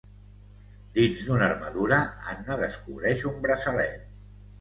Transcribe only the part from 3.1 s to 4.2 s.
un braçalet.